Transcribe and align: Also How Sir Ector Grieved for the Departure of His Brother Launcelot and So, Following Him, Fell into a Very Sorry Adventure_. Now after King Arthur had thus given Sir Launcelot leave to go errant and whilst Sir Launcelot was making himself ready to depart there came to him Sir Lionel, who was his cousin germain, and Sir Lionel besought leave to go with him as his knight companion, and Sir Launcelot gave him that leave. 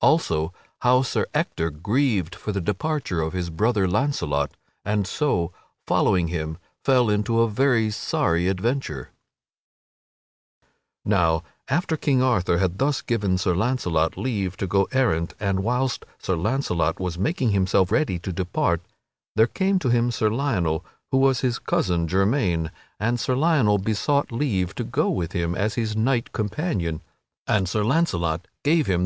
Also 0.00 0.54
How 0.80 1.02
Sir 1.02 1.26
Ector 1.34 1.68
Grieved 1.68 2.34
for 2.34 2.50
the 2.50 2.62
Departure 2.62 3.20
of 3.20 3.34
His 3.34 3.50
Brother 3.50 3.86
Launcelot 3.86 4.56
and 4.86 5.06
So, 5.06 5.52
Following 5.86 6.28
Him, 6.28 6.56
Fell 6.82 7.10
into 7.10 7.40
a 7.40 7.48
Very 7.50 7.90
Sorry 7.90 8.44
Adventure_. 8.44 9.08
Now 11.04 11.42
after 11.68 11.98
King 11.98 12.22
Arthur 12.22 12.56
had 12.56 12.78
thus 12.78 13.02
given 13.02 13.36
Sir 13.36 13.54
Launcelot 13.54 14.16
leave 14.16 14.56
to 14.56 14.66
go 14.66 14.88
errant 14.92 15.34
and 15.38 15.60
whilst 15.60 16.06
Sir 16.18 16.36
Launcelot 16.36 16.98
was 16.98 17.18
making 17.18 17.50
himself 17.50 17.92
ready 17.92 18.18
to 18.20 18.32
depart 18.32 18.80
there 19.36 19.46
came 19.46 19.78
to 19.80 19.90
him 19.90 20.10
Sir 20.10 20.30
Lionel, 20.30 20.82
who 21.10 21.18
was 21.18 21.40
his 21.42 21.58
cousin 21.58 22.08
germain, 22.08 22.70
and 22.98 23.20
Sir 23.20 23.36
Lionel 23.36 23.76
besought 23.76 24.32
leave 24.32 24.74
to 24.76 24.84
go 24.84 25.10
with 25.10 25.32
him 25.32 25.54
as 25.54 25.74
his 25.74 25.94
knight 25.94 26.32
companion, 26.32 27.02
and 27.46 27.68
Sir 27.68 27.84
Launcelot 27.84 28.48
gave 28.64 28.86
him 28.86 28.92
that 28.92 28.94
leave. 28.94 29.00